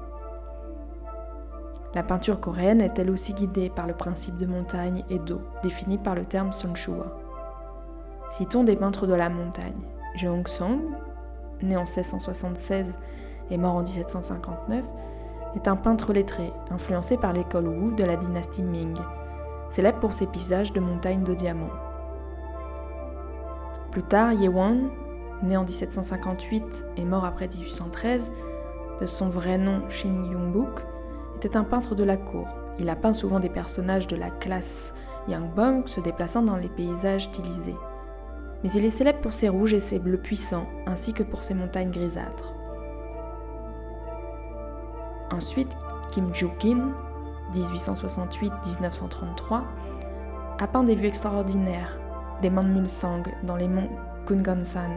La 1.94 2.04
peinture 2.04 2.38
coréenne 2.38 2.80
est 2.80 2.98
elle 3.00 3.10
aussi 3.10 3.34
guidée 3.34 3.68
par 3.68 3.88
le 3.88 3.94
principe 3.94 4.36
de 4.36 4.46
montagne 4.46 5.04
et 5.10 5.18
d'eau, 5.18 5.40
défini 5.64 5.98
par 5.98 6.14
le 6.14 6.24
terme 6.24 6.52
Sonchua. 6.52 7.16
Citons 8.30 8.62
des 8.62 8.76
peintres 8.76 9.08
de 9.08 9.14
la 9.14 9.28
montagne. 9.28 9.82
Jeong 10.14 10.46
Song, 10.46 10.78
né 11.62 11.76
en 11.76 11.80
1676 11.80 12.94
et 13.50 13.56
mort 13.56 13.74
en 13.74 13.82
1759, 13.82 14.84
est 15.56 15.66
un 15.66 15.74
peintre 15.74 16.12
lettré, 16.12 16.52
influencé 16.70 17.16
par 17.16 17.32
l'école 17.32 17.66
Wu 17.66 17.92
de 17.96 18.04
la 18.04 18.14
dynastie 18.14 18.62
Ming, 18.62 18.96
célèbre 19.68 19.98
pour 19.98 20.14
ses 20.14 20.26
paysages 20.26 20.72
de 20.72 20.78
montagnes 20.78 21.24
de 21.24 21.34
diamants. 21.34 21.89
Plus 23.90 24.02
tard, 24.02 24.34
Ye 24.34 24.48
Wan, 24.48 24.90
né 25.42 25.56
en 25.56 25.64
1758 25.64 26.86
et 26.96 27.04
mort 27.04 27.24
après 27.24 27.48
1813, 27.48 28.32
de 29.00 29.06
son 29.06 29.30
vrai 29.30 29.58
nom 29.58 29.88
Shin 29.88 30.30
Yung-buk, 30.30 30.80
était 31.36 31.56
un 31.56 31.64
peintre 31.64 31.94
de 31.94 32.04
la 32.04 32.16
cour. 32.16 32.46
Il 32.78 32.88
a 32.88 32.96
peint 32.96 33.12
souvent 33.12 33.40
des 33.40 33.48
personnages 33.48 34.06
de 34.06 34.16
la 34.16 34.30
classe 34.30 34.94
Yangbong 35.28 35.86
se 35.86 36.00
déplaçant 36.00 36.42
dans 36.42 36.56
les 36.56 36.68
paysages 36.68 37.24
stylisés. 37.24 37.76
Mais 38.62 38.70
il 38.72 38.84
est 38.84 38.90
célèbre 38.90 39.20
pour 39.20 39.32
ses 39.32 39.48
rouges 39.48 39.72
et 39.72 39.80
ses 39.80 39.98
bleus 39.98 40.18
puissants, 40.18 40.66
ainsi 40.86 41.12
que 41.12 41.22
pour 41.22 41.44
ses 41.44 41.54
montagnes 41.54 41.90
grisâtres. 41.90 42.52
Ensuite, 45.30 45.76
Kim 46.10 46.34
Joo-kin, 46.34 46.92
1868-1933, 47.54 49.62
a 50.58 50.66
peint 50.66 50.84
des 50.84 50.94
vues 50.94 51.06
extraordinaires, 51.06 51.96
des 52.40 52.50
Manmulsang 52.50 53.22
dans 53.42 53.56
les 53.56 53.68
monts 53.68 53.90
Kungansan. 54.26 54.90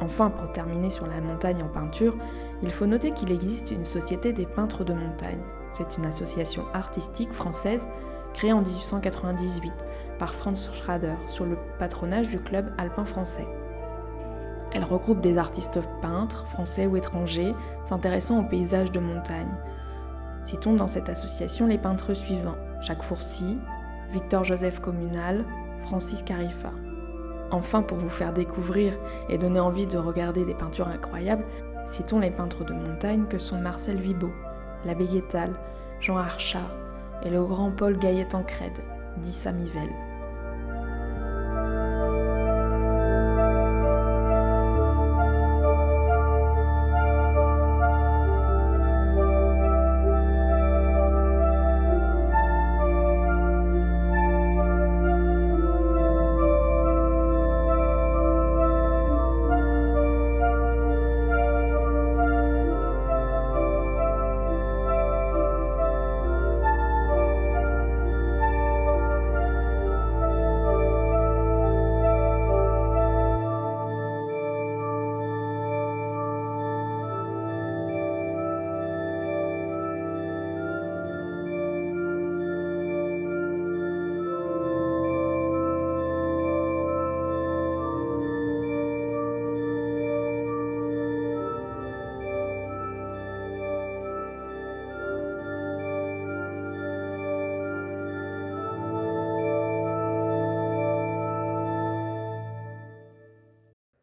Enfin, 0.00 0.30
pour 0.30 0.52
terminer 0.52 0.90
sur 0.90 1.06
la 1.06 1.20
montagne 1.20 1.62
en 1.62 1.68
peinture, 1.68 2.14
il 2.62 2.70
faut 2.70 2.86
noter 2.86 3.12
qu'il 3.12 3.30
existe 3.32 3.70
une 3.70 3.84
société 3.84 4.32
des 4.32 4.46
peintres 4.46 4.84
de 4.84 4.94
montagne. 4.94 5.40
C'est 5.74 5.96
une 5.98 6.06
association 6.06 6.64
artistique 6.72 7.32
française 7.32 7.86
créée 8.34 8.52
en 8.52 8.62
1898 8.62 9.72
par 10.18 10.34
Franz 10.34 10.70
Schrader 10.72 11.14
sur 11.28 11.44
le 11.44 11.56
patronage 11.78 12.28
du 12.28 12.38
club 12.38 12.72
alpin 12.78 13.04
français. 13.04 13.46
Elle 14.72 14.84
regroupe 14.84 15.20
des 15.20 15.36
artistes 15.36 15.80
peintres, 16.00 16.46
français 16.46 16.86
ou 16.86 16.96
étrangers, 16.96 17.54
s'intéressant 17.84 18.40
aux 18.40 18.48
paysages 18.48 18.92
de 18.92 19.00
montagne. 19.00 19.52
Citons 20.44 20.74
dans 20.74 20.86
cette 20.86 21.08
association 21.08 21.66
les 21.66 21.78
peintres 21.78 22.14
suivants 22.14 22.56
Jacques 22.82 23.02
Fourcy, 23.02 23.58
Victor-Joseph 24.12 24.80
Communal, 24.80 25.44
Francis 25.84 26.22
Carifa. 26.22 26.72
Enfin, 27.50 27.82
pour 27.82 27.98
vous 27.98 28.08
faire 28.08 28.32
découvrir 28.32 28.94
et 29.28 29.38
donner 29.38 29.60
envie 29.60 29.86
de 29.86 29.98
regarder 29.98 30.44
des 30.44 30.54
peintures 30.54 30.88
incroyables, 30.88 31.44
citons 31.90 32.20
les 32.20 32.30
peintres 32.30 32.64
de 32.64 32.72
montagne 32.72 33.24
que 33.28 33.38
sont 33.38 33.58
Marcel 33.58 34.00
Vibo, 34.00 34.30
l'abbé 34.84 35.06
Guétal, 35.06 35.50
Jean 36.00 36.16
Archard 36.16 36.70
et 37.24 37.30
le 37.30 37.44
grand 37.44 37.70
Paul 37.70 37.98
Gaillet-Tancred, 37.98 38.72
dit 39.18 39.32
Samivelle. 39.32 40.09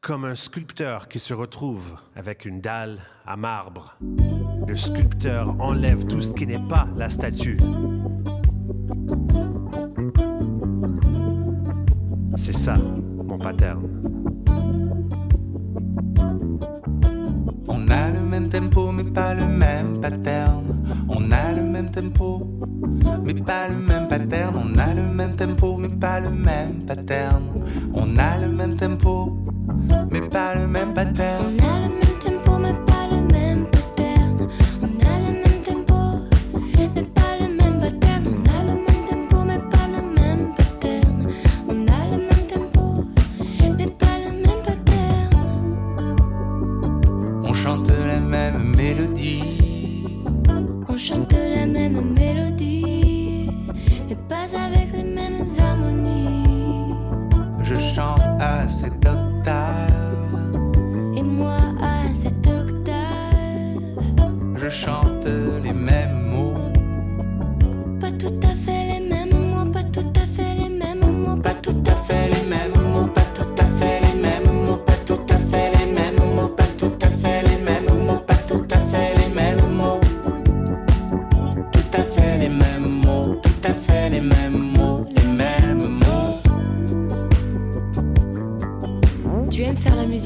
Comme 0.07 0.23
un 0.23 0.35
sculpteur 0.35 1.09
qui 1.09 1.19
se 1.19 1.33
retrouve 1.33 1.97
avec 2.15 2.45
une 2.45 2.61
dalle 2.61 3.01
à 3.25 3.35
marbre. 3.35 3.97
Le 4.65 4.73
sculpteur 4.73 5.53
enlève 5.59 6.05
tout 6.05 6.21
ce 6.21 6.31
qui 6.31 6.47
n'est 6.47 6.65
pas 6.69 6.87
la 6.95 7.09
statue. 7.09 7.59
C'est 12.38 12.55
ça, 12.55 12.75
mon 12.77 13.38
pattern. 13.38 13.96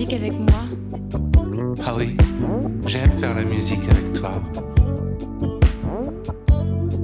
Musique 0.02 0.14
avec 0.14 0.34
moi 0.34 0.64
Ah 1.86 1.94
oui, 1.96 2.18
j'aime 2.88 3.12
faire 3.12 3.36
la 3.36 3.44
musique 3.44 3.84
avec 3.88 4.14
toi. 4.14 4.32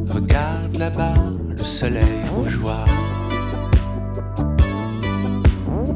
Regarde 0.10 0.75
là-bas, 0.75 1.13
le 1.47 1.63
soleil 1.63 2.03
rougeoir. 2.33 2.88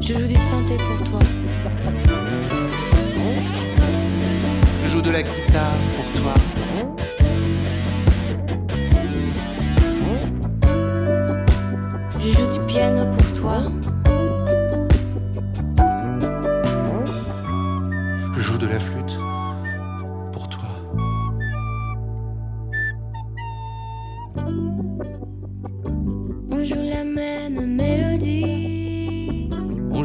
Je 0.00 0.12
joue 0.12 0.26
du 0.26 0.36
synthé 0.36 0.76
pour 0.76 1.10
toi. 1.10 1.20
Je 4.84 4.88
joue 4.88 5.02
de 5.02 5.10
la 5.10 5.22
guitare 5.22 5.78
pour 5.96 6.22
toi. 6.22 6.51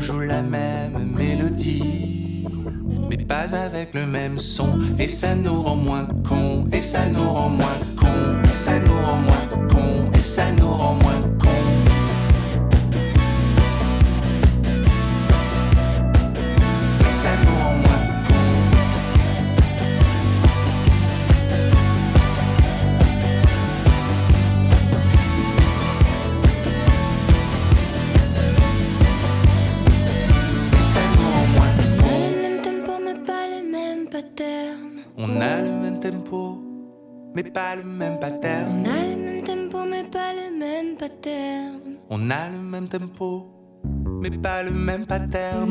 Joue 0.08 0.22
la 0.22 0.41
même 0.41 1.12
mélodie, 1.17 2.46
mais 3.10 3.17
pas 3.17 3.54
avec 3.54 3.93
le 3.93 4.06
même 4.06 4.39
son. 4.39 4.80
Et 4.98 5.08
ça 5.08 5.36
nous 5.36 5.62
rend 5.62 5.76
moins 5.76 6.08
con, 6.26 6.63
et 6.72 6.80
ça 6.80 7.10
nous 7.10 7.30
rend 7.30 7.50
moins 7.50 7.78
con, 7.98 8.08
et 8.46 8.54
ça 8.54 8.80
nous 8.80 9.02
rend 9.06 9.17
moins 9.17 9.67
con, 9.67 10.12
et 10.15 10.22
ça 10.22 10.50
nous 10.54 10.70
rend 10.70 10.96
moins. 10.96 11.37
Mais 44.21 44.31
pas 44.31 44.63
le 44.63 44.71
même 44.71 45.05
pattern. 45.05 45.69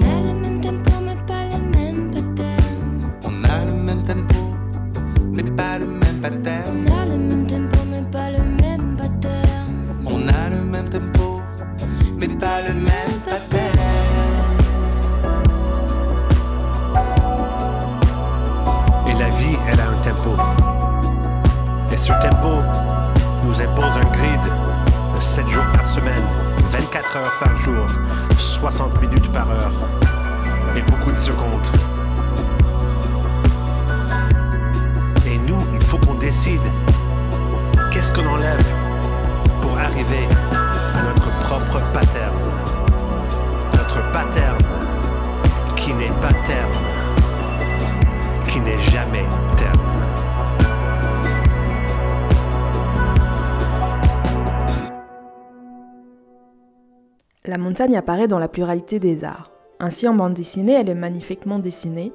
Montagne 57.76 57.98
apparaît 57.98 58.26
dans 58.26 58.38
la 58.38 58.48
pluralité 58.48 58.98
des 58.98 59.22
arts. 59.22 59.50
Ainsi, 59.80 60.08
en 60.08 60.14
bande 60.14 60.32
dessinée, 60.32 60.72
elle 60.72 60.88
est 60.88 60.94
magnifiquement 60.94 61.58
dessinée 61.58 62.10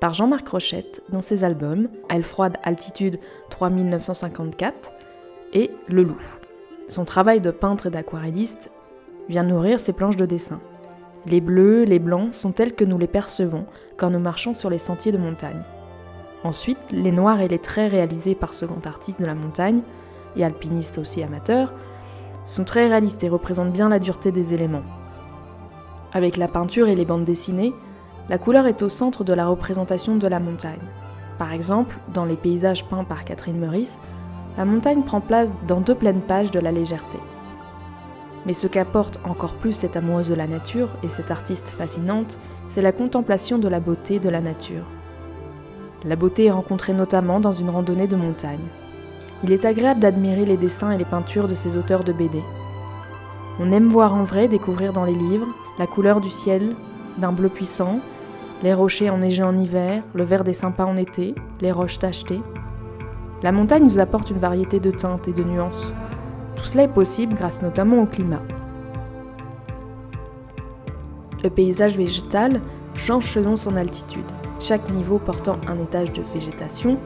par 0.00 0.14
Jean-Marc 0.14 0.46
Rochette 0.46 1.02
dans 1.08 1.20
ses 1.20 1.42
albums 1.42 1.88
Aile 2.08 2.22
froide, 2.22 2.58
altitude 2.62 3.18
3954 3.48 4.92
et 5.52 5.72
Le 5.88 6.04
loup. 6.04 6.22
Son 6.86 7.04
travail 7.04 7.40
de 7.40 7.50
peintre 7.50 7.86
et 7.88 7.90
d'aquarelliste 7.90 8.70
vient 9.28 9.42
nourrir 9.42 9.80
ses 9.80 9.92
planches 9.92 10.16
de 10.16 10.26
dessin. 10.26 10.60
Les 11.26 11.40
bleus, 11.40 11.82
les 11.82 11.98
blancs 11.98 12.32
sont 12.32 12.52
tels 12.52 12.76
que 12.76 12.84
nous 12.84 12.96
les 12.96 13.08
percevons 13.08 13.66
quand 13.96 14.10
nous 14.10 14.20
marchons 14.20 14.54
sur 14.54 14.70
les 14.70 14.78
sentiers 14.78 15.10
de 15.10 15.18
montagne. 15.18 15.64
Ensuite, 16.44 16.92
les 16.92 17.10
noirs 17.10 17.40
et 17.40 17.48
les 17.48 17.58
traits 17.58 17.90
réalisés 17.90 18.36
par 18.36 18.54
ce 18.54 18.64
grand 18.64 18.86
artiste 18.86 19.20
de 19.20 19.26
la 19.26 19.34
montagne, 19.34 19.80
et 20.36 20.44
alpiniste 20.44 20.98
aussi 20.98 21.20
amateur, 21.24 21.74
sont 22.46 22.62
très 22.62 22.86
réalistes 22.86 23.24
et 23.24 23.28
représentent 23.28 23.72
bien 23.72 23.88
la 23.88 23.98
dureté 23.98 24.30
des 24.30 24.54
éléments. 24.54 24.84
Avec 26.12 26.36
la 26.36 26.48
peinture 26.48 26.88
et 26.88 26.96
les 26.96 27.04
bandes 27.04 27.24
dessinées, 27.24 27.72
la 28.28 28.38
couleur 28.38 28.66
est 28.66 28.82
au 28.82 28.88
centre 28.88 29.22
de 29.22 29.32
la 29.32 29.46
représentation 29.46 30.16
de 30.16 30.26
la 30.26 30.40
montagne. 30.40 30.80
Par 31.38 31.52
exemple, 31.52 31.96
dans 32.12 32.24
les 32.24 32.36
paysages 32.36 32.84
peints 32.84 33.04
par 33.04 33.24
Catherine 33.24 33.58
Meurice, 33.58 33.98
la 34.58 34.64
montagne 34.64 35.02
prend 35.02 35.20
place 35.20 35.52
dans 35.68 35.80
deux 35.80 35.94
pleines 35.94 36.20
pages 36.20 36.50
de 36.50 36.58
la 36.58 36.72
légèreté. 36.72 37.18
Mais 38.44 38.52
ce 38.52 38.66
qu'apporte 38.66 39.20
encore 39.24 39.54
plus 39.54 39.72
cette 39.72 39.96
amoureuse 39.96 40.28
de 40.28 40.34
la 40.34 40.48
nature 40.48 40.88
et 41.02 41.08
cette 41.08 41.30
artiste 41.30 41.70
fascinante, 41.70 42.38
c'est 42.66 42.82
la 42.82 42.92
contemplation 42.92 43.58
de 43.58 43.68
la 43.68 43.80
beauté 43.80 44.18
de 44.18 44.28
la 44.28 44.40
nature. 44.40 44.84
La 46.04 46.16
beauté 46.16 46.46
est 46.46 46.50
rencontrée 46.50 46.94
notamment 46.94 47.38
dans 47.38 47.52
une 47.52 47.70
randonnée 47.70 48.06
de 48.06 48.16
montagne. 48.16 48.58
Il 49.44 49.52
est 49.52 49.64
agréable 49.64 50.00
d'admirer 50.00 50.44
les 50.44 50.56
dessins 50.56 50.90
et 50.90 50.98
les 50.98 51.04
peintures 51.04 51.48
de 51.48 51.54
ces 51.54 51.76
auteurs 51.76 52.04
de 52.04 52.12
BD. 52.12 52.42
On 53.60 53.72
aime 53.72 53.88
voir 53.88 54.14
en 54.14 54.24
vrai, 54.24 54.48
découvrir 54.48 54.92
dans 54.92 55.04
les 55.04 55.14
livres, 55.14 55.48
la 55.80 55.86
couleur 55.86 56.20
du 56.20 56.28
ciel, 56.28 56.76
d'un 57.16 57.32
bleu 57.32 57.48
puissant, 57.48 58.00
les 58.62 58.74
rochers 58.74 59.08
enneigés 59.08 59.42
en 59.42 59.56
hiver, 59.56 60.02
le 60.12 60.24
vert 60.24 60.44
des 60.44 60.52
sympas 60.52 60.84
en 60.84 60.98
été, 60.98 61.34
les 61.62 61.72
roches 61.72 61.98
tachetées. 61.98 62.42
La 63.42 63.50
montagne 63.50 63.84
nous 63.84 63.98
apporte 63.98 64.28
une 64.28 64.38
variété 64.38 64.78
de 64.78 64.90
teintes 64.90 65.26
et 65.26 65.32
de 65.32 65.42
nuances. 65.42 65.94
Tout 66.56 66.66
cela 66.66 66.82
est 66.82 66.88
possible 66.88 67.34
grâce 67.34 67.62
notamment 67.62 68.02
au 68.02 68.04
climat. 68.04 68.42
Le 71.42 71.48
paysage 71.48 71.96
végétal 71.96 72.60
change 72.94 73.24
selon 73.24 73.56
son 73.56 73.74
altitude, 73.76 74.30
chaque 74.58 74.90
niveau 74.90 75.18
portant 75.18 75.56
un 75.66 75.82
étage 75.82 76.12
de 76.12 76.20
végétation 76.34 76.98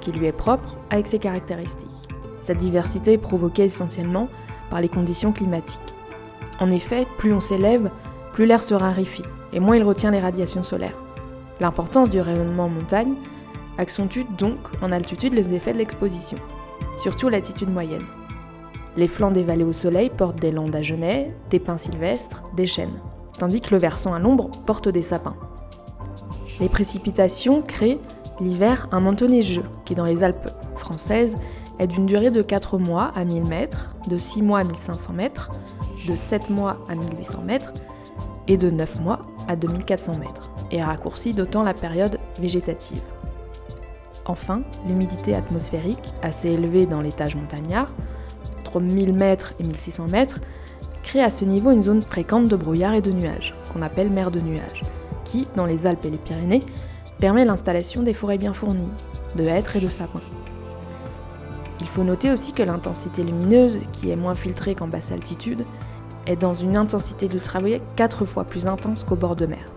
qui 0.00 0.10
lui 0.10 0.26
est 0.26 0.32
propre 0.32 0.74
avec 0.90 1.06
ses 1.06 1.20
caractéristiques. 1.20 1.90
Cette 2.40 2.58
diversité 2.58 3.12
est 3.12 3.18
provoquée 3.18 3.66
essentiellement 3.66 4.28
par 4.68 4.80
les 4.80 4.88
conditions 4.88 5.30
climatiques. 5.30 5.78
En 6.58 6.72
effet, 6.72 7.06
plus 7.18 7.32
on 7.32 7.40
s'élève, 7.40 7.88
plus 8.36 8.44
l'air 8.44 8.62
se 8.62 8.74
raréfie 8.74 9.24
et 9.54 9.60
moins 9.60 9.76
il 9.76 9.82
retient 9.82 10.10
les 10.10 10.20
radiations 10.20 10.62
solaires. 10.62 10.98
L'importance 11.58 12.10
du 12.10 12.20
rayonnement 12.20 12.64
en 12.64 12.68
montagne 12.68 13.14
accentue 13.78 14.26
donc 14.36 14.58
en 14.82 14.92
altitude 14.92 15.32
les 15.32 15.54
effets 15.54 15.72
de 15.72 15.78
l'exposition, 15.78 16.36
surtout 16.98 17.30
l'altitude 17.30 17.72
moyenne. 17.72 18.04
Les 18.98 19.08
flancs 19.08 19.30
des 19.30 19.42
vallées 19.42 19.64
au 19.64 19.72
soleil 19.72 20.10
portent 20.10 20.38
des 20.38 20.50
landes 20.50 20.76
à 20.76 20.82
genêts, 20.82 21.34
des 21.48 21.58
pins 21.58 21.78
sylvestres, 21.78 22.42
des 22.54 22.66
chênes, 22.66 23.00
tandis 23.38 23.62
que 23.62 23.70
le 23.70 23.80
versant 23.80 24.12
à 24.12 24.18
l'ombre 24.18 24.50
porte 24.66 24.90
des 24.90 25.02
sapins. 25.02 25.36
Les 26.60 26.68
précipitations 26.68 27.62
créent 27.62 28.00
l'hiver 28.40 28.86
un 28.92 29.00
manteau 29.00 29.28
neigeux 29.28 29.64
qui, 29.86 29.94
dans 29.94 30.04
les 30.04 30.22
Alpes 30.22 30.50
françaises, 30.74 31.36
est 31.78 31.86
d'une 31.86 32.04
durée 32.04 32.30
de 32.30 32.42
4 32.42 32.76
mois 32.76 33.12
à 33.14 33.24
1000 33.24 33.46
mètres, 33.46 33.86
de 34.08 34.18
6 34.18 34.42
mois 34.42 34.58
à 34.58 34.64
1500 34.64 35.14
mètres, 35.14 35.48
de 36.06 36.14
7 36.14 36.50
mois 36.50 36.76
à 36.90 36.94
1800 36.94 37.40
mètres 37.42 37.72
et 38.48 38.56
de 38.56 38.70
9 38.70 39.00
mois 39.00 39.22
à 39.48 39.56
2400 39.56 40.18
mètres, 40.18 40.50
et 40.70 40.82
raccourcit 40.82 41.32
d'autant 41.32 41.62
la 41.62 41.74
période 41.74 42.18
végétative. 42.40 43.02
Enfin, 44.24 44.62
l'humidité 44.88 45.34
atmosphérique, 45.34 46.14
assez 46.22 46.50
élevée 46.50 46.86
dans 46.86 47.00
l'étage 47.00 47.36
montagnard, 47.36 47.92
entre 48.60 48.80
1000 48.80 49.12
mètres 49.12 49.54
et 49.60 49.62
1600 49.62 50.08
mètres, 50.08 50.40
crée 51.02 51.22
à 51.22 51.30
ce 51.30 51.44
niveau 51.44 51.70
une 51.70 51.82
zone 51.82 52.02
fréquente 52.02 52.48
de 52.48 52.56
brouillard 52.56 52.94
et 52.94 53.02
de 53.02 53.12
nuages, 53.12 53.54
qu'on 53.72 53.82
appelle 53.82 54.10
mer 54.10 54.30
de 54.30 54.40
nuages, 54.40 54.82
qui, 55.24 55.46
dans 55.54 55.66
les 55.66 55.86
Alpes 55.86 56.04
et 56.04 56.10
les 56.10 56.18
Pyrénées, 56.18 56.62
permet 57.20 57.44
l'installation 57.44 58.02
des 58.02 58.12
forêts 58.12 58.38
bien 58.38 58.52
fournies, 58.52 58.90
de 59.36 59.44
hêtres 59.44 59.76
et 59.76 59.80
de 59.80 59.88
sapins. 59.88 60.20
Il 61.80 61.86
faut 61.86 62.02
noter 62.02 62.32
aussi 62.32 62.52
que 62.52 62.62
l'intensité 62.62 63.22
lumineuse, 63.22 63.80
qui 63.92 64.10
est 64.10 64.16
moins 64.16 64.34
filtrée 64.34 64.74
qu'en 64.74 64.88
basse 64.88 65.12
altitude, 65.12 65.64
est 66.26 66.36
dans 66.36 66.54
une 66.54 66.76
intensité 66.76 67.28
d'ultraviolet 67.28 67.80
4 67.96 68.24
fois 68.24 68.44
plus 68.44 68.66
intense 68.66 69.04
qu'au 69.04 69.16
bord 69.16 69.36
de 69.36 69.46
mer. 69.46 69.75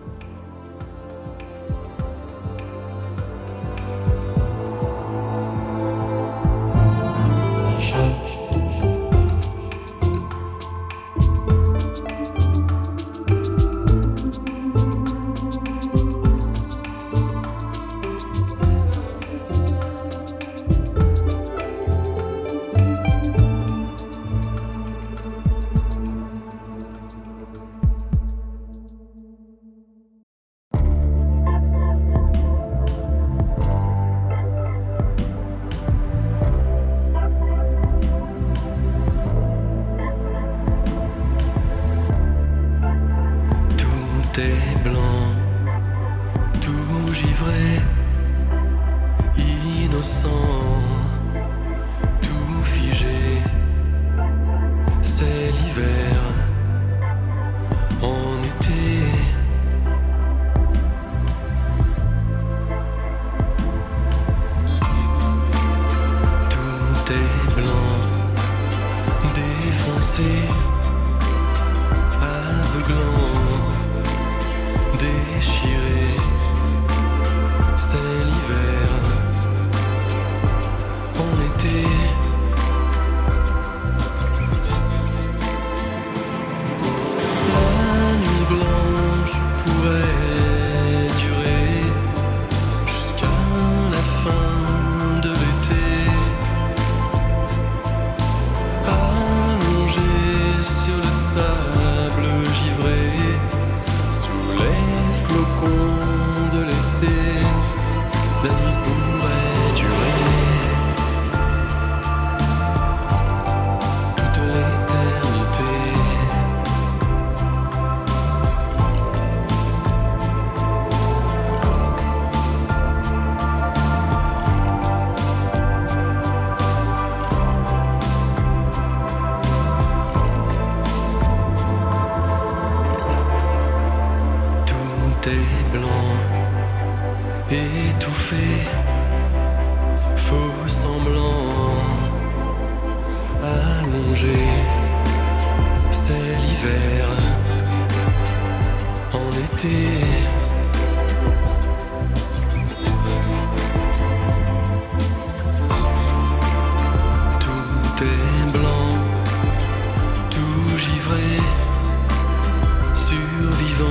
Survivant, 163.40 163.86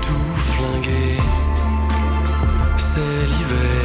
tout 0.00 0.36
flingué. 0.36 1.18
C'est 2.78 3.26
l'hiver 3.26 3.81